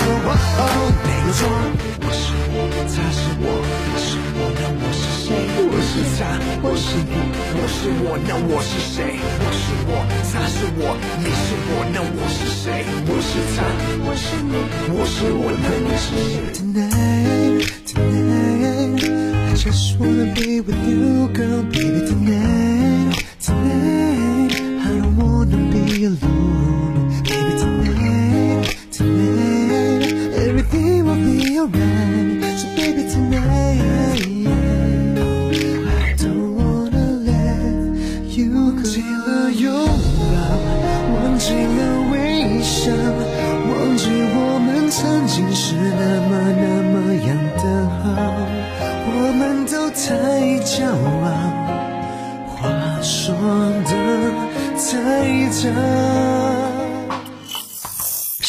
[0.00, 0.64] 我哦
[1.04, 1.40] 哪个说
[2.00, 2.56] 我是我
[2.88, 3.46] 他是我
[3.86, 5.26] 你是我那我是谁
[5.68, 6.20] 我是他
[6.62, 7.12] 我是你
[7.54, 8.96] 我是我那我是谁
[9.40, 9.92] 我是我
[10.32, 12.64] 他是我你是我那我是谁
[13.06, 13.58] 我是他
[14.04, 14.54] 我是你
[14.94, 19.04] 我是我那你是谁 tonight tonight
[19.50, 22.51] i just wanna be with you girl baby tonight.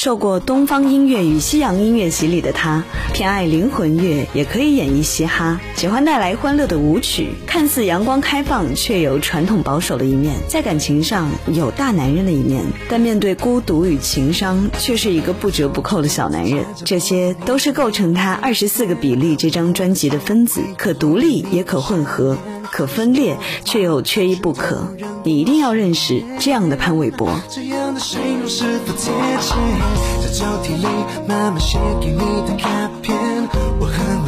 [0.04, 2.84] 受过东方音乐与西洋音乐洗礼的他，
[3.14, 7.30] 偏爱灵魂乐，也可以演绎嘻哈，喜欢带来欢乐的舞曲。
[7.48, 10.36] 看似阳光开放，却有传统保守的一面。
[10.50, 16.66] 在感情上有大男人的一面，但面对孤独与情伤，却是一个不折不扣的小男人。
[16.84, 22.38] 这些都是构成他二十四个比例这张专辑的分子，可独立也可混合。
[22.72, 24.88] 可分裂，却又缺一不可。
[25.24, 27.30] 你一定要认识这样的潘玮柏。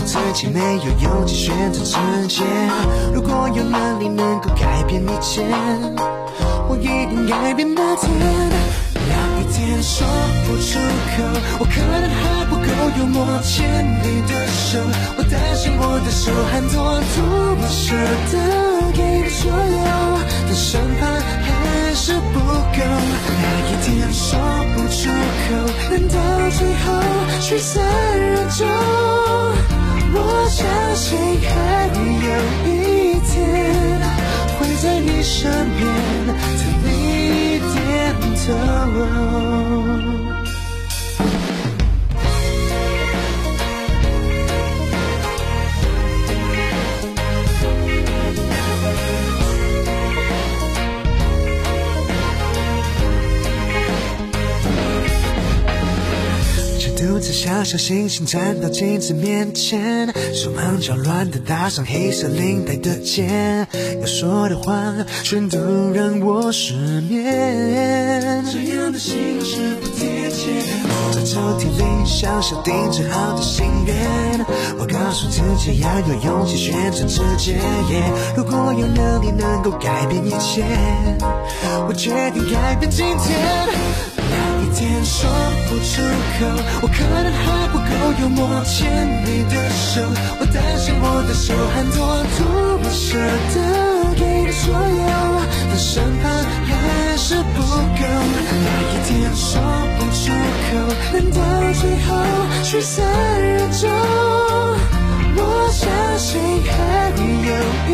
[0.05, 2.43] 自己没有勇气选择直接。
[3.13, 5.43] 如果有能力能够改变一切，
[6.69, 8.94] 我一定改变那天。
[9.65, 10.05] 天说
[10.45, 11.23] 不出口，
[11.59, 13.25] 我可能还不够幽默。
[13.41, 13.65] 牵
[14.03, 14.77] 你的手，
[15.17, 17.95] 我担心我的手汗多，多不舍
[18.31, 18.33] 得
[18.93, 21.01] 给你所有，但身旁
[21.41, 21.49] 还
[21.95, 22.79] 是不够。
[23.41, 24.37] 那一天说
[24.75, 25.09] 不出
[25.45, 25.49] 口，
[25.89, 26.15] 难道
[26.57, 26.85] 最后
[27.41, 27.73] 聚散
[28.19, 28.61] 人中？
[30.13, 30.61] 我相
[30.95, 32.29] 信还会有
[32.69, 32.71] 一
[33.25, 33.33] 天，
[34.59, 35.33] 会在你身
[35.75, 35.81] 边。
[36.27, 37.73] 等你点
[38.45, 38.47] 头
[57.45, 63.67] 小小星星站到镜子面前，手忙脚乱的搭上黑色领带的结，
[64.01, 64.91] 要说的话
[65.21, 65.59] 全都
[65.93, 68.43] 让我失眠。
[68.51, 70.63] 这样的形容是不贴切。
[71.13, 74.43] 在抽屉里小小定制好的心愿，
[74.79, 77.59] 我告诉自己要有勇气选择直接。
[78.35, 80.65] 如果有能力能够改变一切，
[81.87, 84.14] 我决定改变今天。
[84.73, 85.29] 天说
[85.67, 86.01] 不出
[86.39, 86.45] 口，
[86.81, 87.89] 我可能还不够
[88.21, 88.63] 幽默。
[88.65, 88.89] 牵
[89.25, 90.01] 你的手，
[90.39, 91.99] 我担心我的手汗多，
[92.37, 93.17] 多么舍
[93.53, 93.55] 得
[94.15, 95.05] 给你所有，
[95.69, 96.23] 但身旁
[96.65, 96.71] 还
[97.17, 98.01] 是不够。
[98.65, 99.61] 那一天说
[99.97, 100.31] 不出
[100.65, 100.71] 口，
[101.13, 101.37] 难道
[101.79, 102.07] 最后
[102.63, 103.05] 聚散
[103.41, 103.83] 人中？
[105.37, 105.39] 我
[105.71, 105.83] 相
[106.17, 107.51] 信还会有
[107.91, 107.93] 一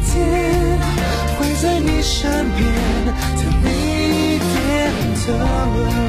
[0.00, 0.12] 天，
[1.38, 2.60] 会在你身边，
[3.36, 4.50] 等你点
[5.26, 6.01] 头。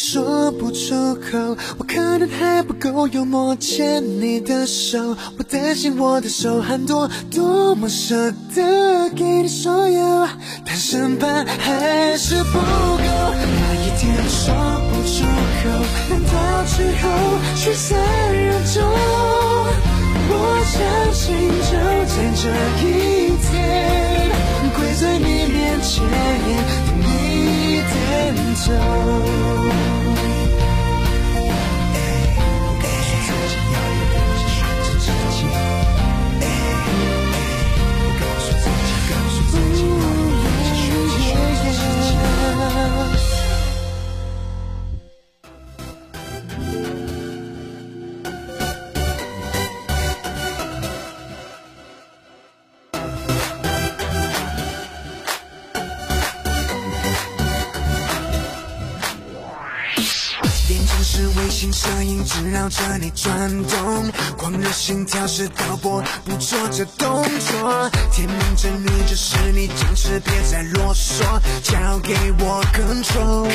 [0.00, 10.26] 说不出口，我可能还不够幽默牵你的手，我担心我的手很多，多么舍得给你所有，
[10.64, 13.04] 但身旁还是不够。
[13.04, 14.54] 那一天说
[14.88, 15.22] 不出
[15.60, 15.68] 口，
[16.08, 17.04] 难道最后
[17.54, 18.82] 却在人中？
[20.32, 20.80] 我相
[21.12, 21.36] 信
[21.68, 21.76] 就
[22.08, 22.42] 在这
[22.80, 22.88] 一
[23.36, 23.52] 天，
[24.74, 25.92] 跪在你面前。
[26.86, 27.92] 等你点
[28.64, 29.29] 头。
[64.72, 67.90] 心跳是导播，捕捉着动作。
[68.12, 71.22] 甜言蜜语就是你坚持，别再啰嗦，
[71.62, 73.48] 交给我 control。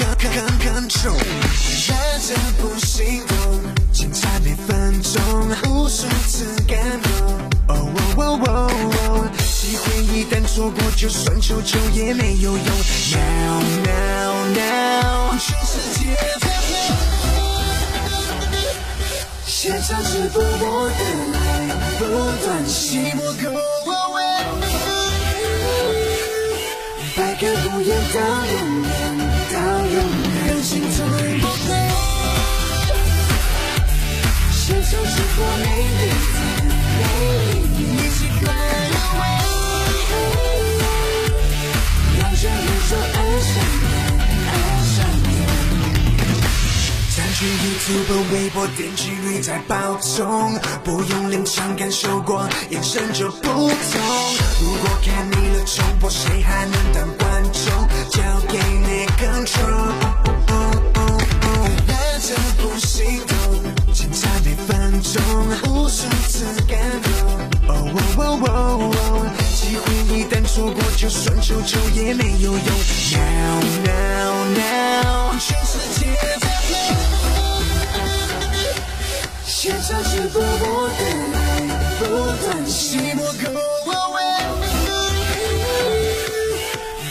[0.59, 1.15] control，
[1.87, 3.35] 认真不心动，
[3.91, 5.21] 精彩每分钟，
[5.69, 7.11] 无数次感动。
[7.67, 8.71] 哦哦哦哦
[9.09, 12.65] 哦，机会一旦错过，就算求救也没有用。
[13.11, 16.14] Now now now，全世界。
[19.65, 20.93] 现场直播我的
[21.33, 21.39] 爱，
[21.97, 22.05] 不
[22.45, 24.15] 断吸我为
[24.61, 24.63] 你，
[27.17, 28.53] 百看不厌到永
[28.83, 28.93] 远，
[29.51, 29.55] 到
[29.87, 30.93] 永远，让心痛
[31.41, 31.73] 不累。
[34.51, 35.83] 现场直播每一
[47.95, 53.69] 去 YouTube、微博点击率在暴冲，不用临场感受过，眼神就不同。
[54.61, 57.87] 如果看腻了重播，谁还能当观众？
[58.09, 59.93] 交给你 control。
[61.87, 65.21] 认真不心动，精彩每分钟，
[65.71, 67.15] 无数次感动。
[69.55, 69.83] 机会
[70.13, 72.61] 一旦错过，就算求救也没有用。
[73.13, 75.39] Now now now，
[79.65, 80.45] 现场直播我
[80.89, 81.01] 的
[81.33, 81.39] 爱，
[81.97, 82.05] 不
[82.45, 83.49] 断吸我口
[84.13, 84.15] 味，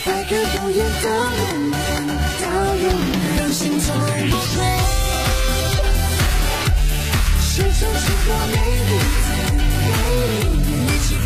[0.07, 1.43] 百看不厌到永
[1.73, 1.75] 远，
[2.41, 2.45] 到
[2.77, 4.63] 永远，让心从不累。
[7.43, 9.03] 现场直播每一天，
[9.83, 9.91] 每
[10.23, 11.19] 一年，一起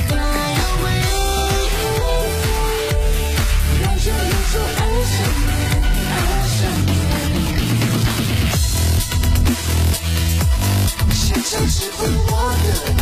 [11.89, 12.31] 现场直播我
[12.61, 12.69] 的
[12.99, 13.01] 爱，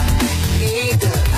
[0.61, 0.63] 你
[0.97, 1.37] 的爱。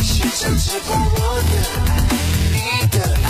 [0.00, 1.88] 现场直播我的爱，
[2.52, 2.56] 你
[2.92, 2.94] 的
[3.24, 3.26] 爱。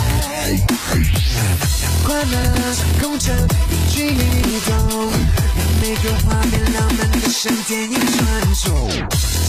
[1.33, 2.33] 让快乐
[2.75, 3.25] 掌控着
[3.71, 8.15] 一举一动，让每个画面浪漫的像电影传
[8.53, 8.65] 送。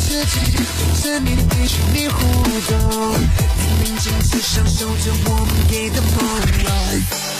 [0.08, 0.58] 自己跟
[1.02, 2.16] 着你的虚拟互
[2.68, 2.72] 动，
[3.12, 6.06] 连宁静此享受着我们给的朦
[6.64, 7.37] 胧。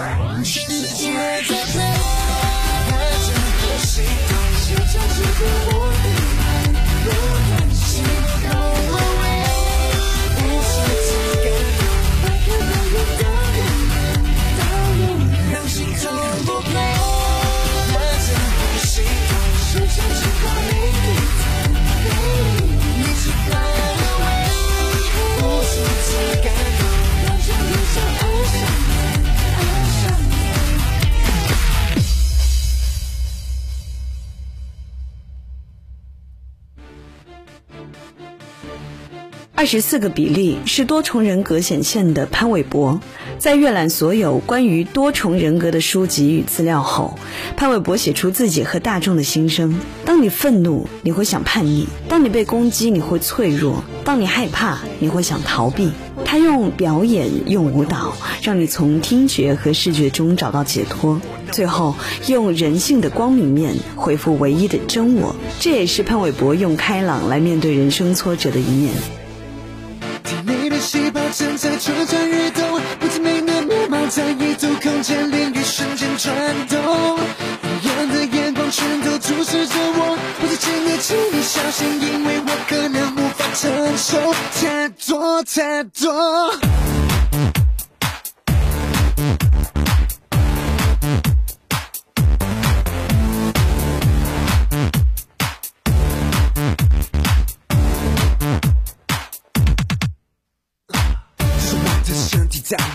[0.00, 1.76] 全世界在飞，
[2.88, 2.90] 看
[3.20, 3.28] 着
[3.60, 3.92] 我心
[4.28, 6.06] 动，现场直播我的
[6.40, 6.42] 爱，
[7.04, 7.06] 不
[7.48, 7.84] 断心
[8.40, 8.48] 动，
[10.36, 10.72] 无数
[11.04, 11.08] 次
[11.44, 11.44] 感
[11.76, 11.82] 动，
[12.22, 13.22] 百看不厌到
[13.58, 13.92] 永远，
[14.56, 14.60] 到
[14.96, 16.02] 永远，让心痛
[16.46, 16.76] 不累，
[19.20, 20.69] 看
[39.72, 43.00] 十四个比例是多重人格显现的潘玮柏，
[43.38, 47.16] 在阅览所有关于多重人格的书籍与资料后，
[47.56, 55.92] 潘玮柏写出自己和大众的心声：当你愤怒，你会想叛逆；当你被攻击，你会脆弱；当你害怕，你会想逃避。
[56.24, 61.20] 他用表演，用舞蹈，让你从听觉和视觉中找到解脱，
[61.52, 61.94] 最后
[62.26, 65.36] 用人性的光明面恢复唯一的真我。
[65.60, 68.92] 这也是潘玮柏用开朗来面对人生挫折的一面。
[71.80, 76.36] 蠢蠢欲动，不知名的面貌在异度空间领域瞬间转
[76.68, 77.18] 动，
[77.80, 83.46] 一样的眼光全都注视着我，我在警告，请你小心，因为我可能无法。
[83.54, 86.52] 承受太多太多。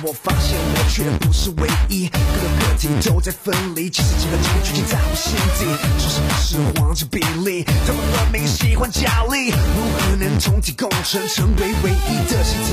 [0.05, 0.64] 我发现
[0.95, 5.65] 我却不是唯一，各个个体都在分离，其实几个结局在我心底，
[5.99, 7.65] 说什么是黄金比例？
[7.85, 9.55] 他们分明喜欢佳丽，如
[9.91, 12.71] 何能同体共存，成为唯一的习题？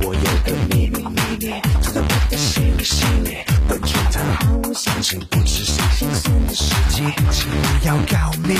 [0.00, 3.36] 我有个秘密秘密，藏在我的心里心里，
[3.68, 8.56] 完全它毫无详情，不知谁心酸的事情，请不要告密，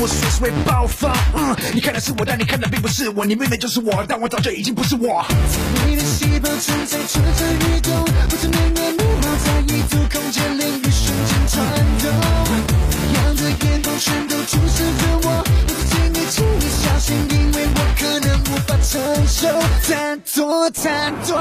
[0.00, 1.14] 我随时会爆发。
[1.72, 5.24] 你看的是我，但你看的并不是我，你妹妹就是我，但我早就已经不是我。
[5.86, 6.96] 你的细胞存在。
[7.06, 7.92] 蠢蠢欲动，
[8.28, 11.54] 不知绵绵密码在异度空间领域瞬间穿
[11.98, 12.04] 透。
[12.90, 18.92] 太阳的眼光全都注视着我，我请你，请你小心，因为我可能无法承
[19.26, 19.48] 受
[19.86, 21.36] 太多太多。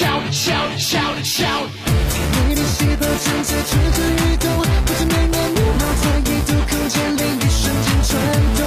[0.00, 1.44] 不得，笑笑
[2.48, 2.60] 你的。
[2.62, 4.44] 细胞正在蠢蠢欲动，
[4.86, 8.10] 不知绵绵密码在一度空间里一瞬间转
[8.56, 8.58] 动。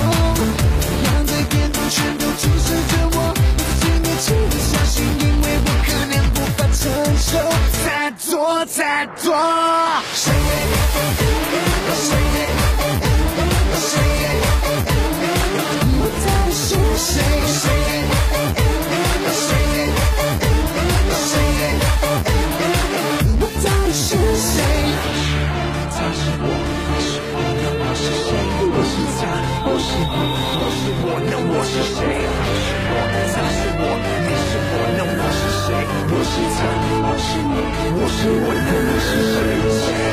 [0.44, 6.82] 太阳的眼光全都注视着我，我请你，请你相信，因为我可能无法承
[7.18, 7.28] 受
[7.84, 7.86] 太
[8.30, 8.78] 多太
[9.24, 9.26] 多。
[29.94, 30.28] 我是我
[30.60, 31.98] 我是我那我是谁？
[32.40, 32.96] 不是我
[33.34, 33.82] 他是我
[34.24, 35.68] 你是我那我是谁？
[36.10, 36.60] 不是他
[37.04, 37.56] 我是你
[37.96, 39.10] 我是我那能是
[39.84, 40.13] 谁？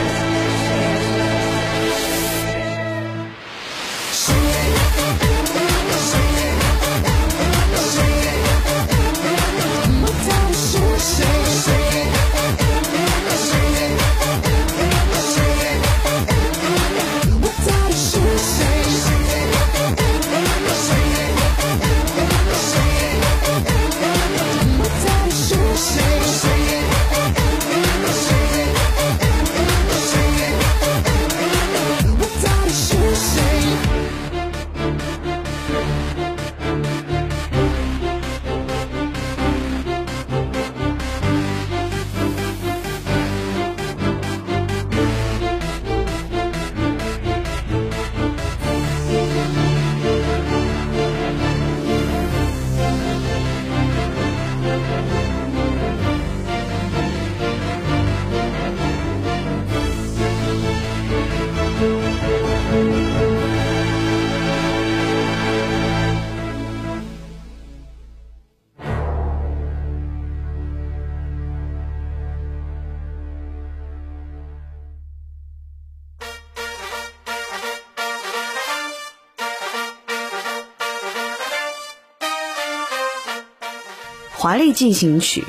[84.41, 85.45] 华丽进行曲。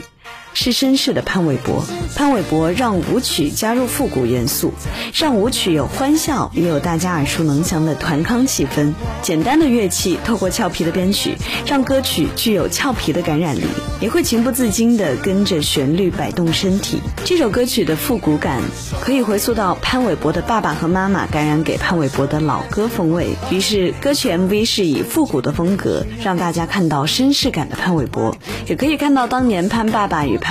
[0.62, 1.84] 是绅士的潘玮柏，
[2.16, 4.72] 潘玮柏让舞曲加入复古元素，
[5.12, 8.94] 让舞曲有欢笑，也有大家耳熟能详的团康气氛。
[9.24, 11.34] 简单的乐器透过俏皮的编曲，
[11.66, 13.64] 让歌曲具有俏皮的感染力，
[14.02, 17.00] 也会情不自禁地跟着旋律摆动身体。
[17.26, 18.62] 这首歌曲的复古感
[19.02, 28.36] 可以回溯到潘玮柏的爸爸和妈妈感染给潘玮柏的老歌风味，于是歌曲 MV 是以复古的风格让大家看到绅士感的潘玮柏，
[28.68, 30.51] 也可以看到当年潘爸爸与潘。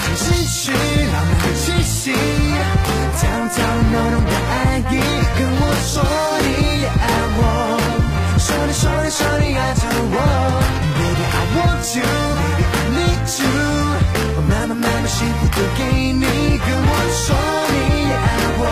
[0.00, 0.72] 花已经失去
[1.12, 2.12] 浪漫的气息，
[3.16, 3.56] 藏藏
[3.92, 4.82] 浓浓的爱意，
[5.36, 5.92] 跟我说
[6.40, 6.46] 你
[6.80, 6.92] 也爱
[7.36, 7.40] 我，
[8.38, 10.16] 说你说你说你爱着我
[10.96, 13.48] ，Baby I want you，Baby I need you，
[14.36, 15.78] 我慢慢慢慢幸福都给
[16.12, 16.24] 你，
[16.58, 17.36] 跟我说
[17.70, 17.74] 你
[18.08, 18.26] 也爱
[18.58, 18.62] 我。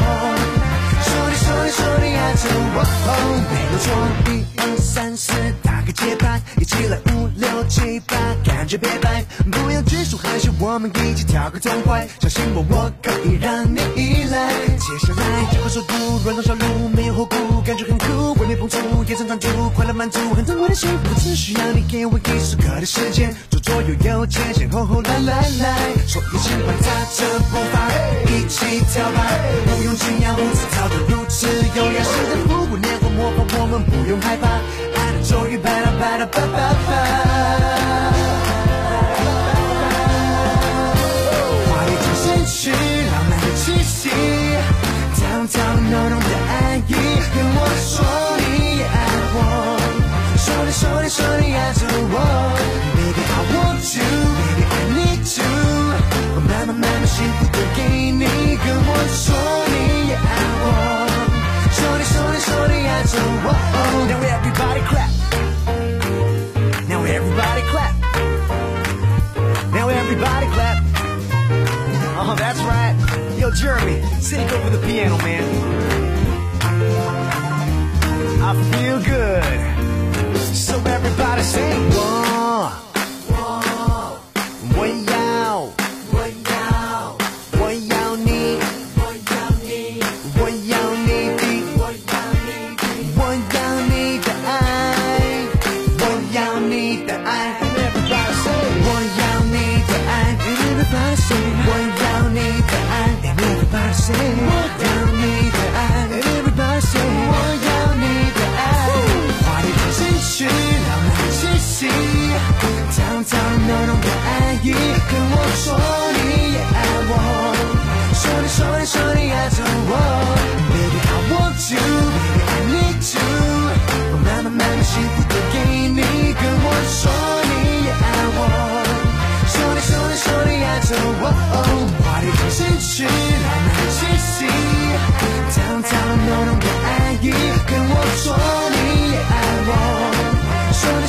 [1.05, 2.45] 说你说你说你爱着
[2.75, 3.11] 我，哦
[3.51, 3.87] 没有错，
[4.33, 5.33] 一二三四，
[5.63, 9.81] 打个节拍，一起来五六七八，感觉别摆，不要
[10.29, 14.53] 拘束害羞，我们一起跳个痛快，相信我，我可以让你依赖。
[14.77, 15.95] 接下来就会速度，
[16.25, 27.89] 软动小路，没有后顾，感觉很酷，未免碰触，眼神专注，快乐满足，很珍贵的幸福，只需要你给我一首歌的时间，左左右右，前前后后，来来来，所有情况踏着步伐，
[28.29, 29.19] 一起跳吧，
[29.67, 37.08] 不用惊讶，舞姿跳得如此优雅，试着复古年华模仿，我们不用害怕，爱的终于拜了拜了拜拜拜。
[50.79, 52.15] 说你说你说你爱着我
[52.95, 55.43] ，Baby I want you，Baby I need you，
[56.37, 57.83] 我慢慢慢慢幸福都给
[58.13, 58.23] 你，
[58.63, 59.27] 跟我说
[59.67, 59.75] 你
[60.07, 60.23] 也爱
[60.63, 60.65] 我，
[61.75, 63.47] 说你说你说你爱着我
[64.07, 65.11] ，Now everybody clap。
[66.89, 67.95] Now everybody clap.
[69.73, 70.79] Now everybody clap.
[72.21, 72.95] Oh, that's right.
[73.37, 75.43] Yo, Jeremy, take over the piano, man.
[78.41, 79.68] I feel good.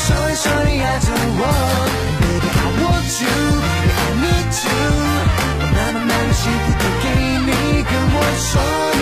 [0.10, 1.42] 说你说你说你爱着我
[2.20, 4.74] ，Baby I want you，Baby I need you，
[5.62, 7.06] 我慢慢慢慢幸福都给
[7.46, 7.50] 你，
[7.84, 8.18] 跟我
[8.50, 8.52] 说
[8.98, 9.02] 你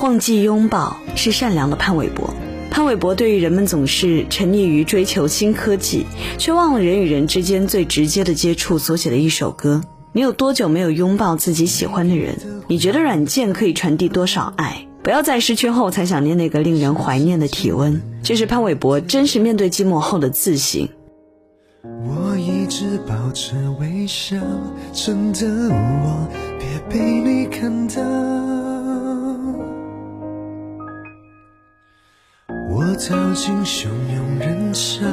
[0.00, 2.32] 忘记拥抱是善良的潘玮柏。
[2.70, 6.06] 潘玮柏对于人们总是沉溺于追求新科技，
[6.38, 9.82] 却忘了人与人之间最直接的接触所写的一首歌。
[10.12, 12.36] 你有多久没有拥抱自己喜欢的人？
[12.68, 14.86] 你觉得软件可以传递多少爱？
[15.02, 18.00] 不要在失去后才想念那个令人怀念的体温。
[18.22, 20.88] 这是潘玮柏真实面对寂寞后的自省。
[21.82, 24.36] 我一直保持微笑，
[24.92, 28.47] 真的我别被你看到。
[32.78, 35.04] 我走进汹涌人潮，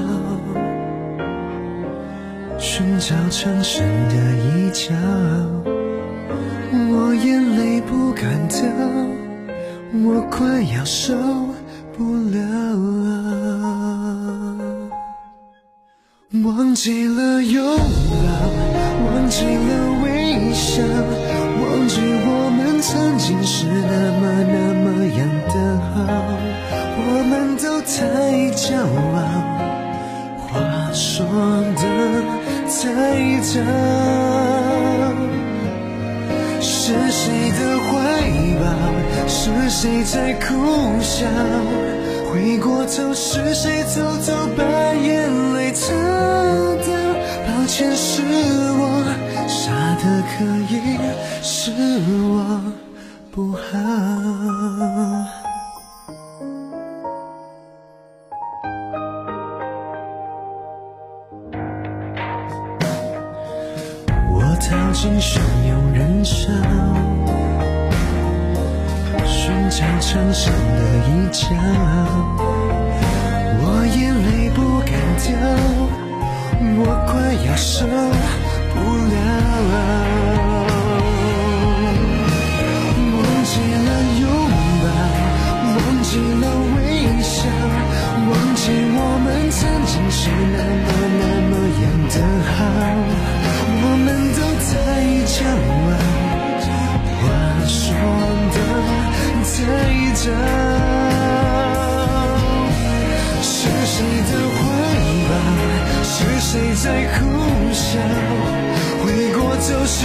[2.60, 4.94] 寻找藏身的一角。
[6.92, 8.62] 我眼泪不敢掉，
[10.04, 11.16] 我快要受
[11.98, 12.38] 不了。
[16.44, 17.84] 忘记了拥抱，
[19.08, 24.22] 忘记了微笑，忘记我们曾经是那么
[24.54, 24.86] 那么
[25.18, 25.56] 样的
[25.90, 25.98] 好，
[27.86, 27.94] 太
[28.56, 28.76] 骄
[29.14, 29.18] 傲，
[30.48, 30.54] 话
[30.92, 31.26] 说
[31.76, 31.82] 的
[32.66, 32.74] 太
[33.42, 33.54] 早。
[36.60, 37.94] 是谁的怀
[38.60, 38.66] 抱？
[39.28, 40.46] 是谁在苦
[41.00, 41.26] 笑？
[42.32, 44.64] 回过头，是谁偷偷把
[44.96, 45.94] 眼泪擦
[46.84, 46.92] 掉？
[47.48, 48.22] 抱歉，是
[48.78, 48.82] 我
[49.48, 49.72] 傻
[50.02, 50.44] 的可
[50.74, 50.74] 以，
[51.42, 51.72] 是
[52.34, 52.36] 我
[53.32, 55.35] 不好。
[65.06, 65.38] 我逃进汹
[65.68, 66.50] 涌人笑，
[69.24, 71.46] 寻找长生的一角，
[73.62, 73.64] 我
[73.96, 74.90] 眼泪不敢
[75.22, 75.30] 掉，
[76.80, 77.14] 我快
[77.46, 77.86] 要受
[78.74, 78.76] 不
[79.12, 79.16] 了。
[83.14, 83.54] 忘记
[83.86, 83.88] 了
[84.22, 84.26] 拥
[84.82, 84.86] 抱，
[85.70, 86.10] 忘记
[86.42, 86.44] 了
[86.76, 86.82] 微
[87.22, 87.46] 笑，
[88.32, 88.64] 忘记
[88.98, 90.18] 我们曾经是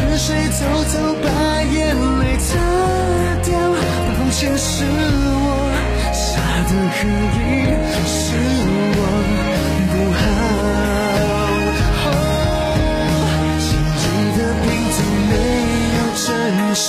[0.09, 1.29] 是谁偷偷把
[1.63, 2.49] 眼泪擦
[3.45, 3.51] 掉？
[3.71, 5.37] 抱歉，是我
[6.13, 6.29] 傻
[6.69, 6.99] 得可
[7.37, 7.39] 以，
[8.07, 8.19] 是
[8.97, 8.99] 我
[9.91, 10.23] 不好。
[13.61, 15.33] 心里的拼图没
[15.97, 16.27] 有真
[16.75, 16.89] 心，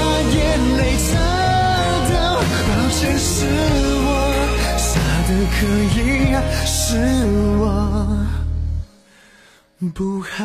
[5.59, 5.99] 可以，
[6.65, 6.97] 是
[7.59, 7.65] 我
[9.93, 10.41] 不好。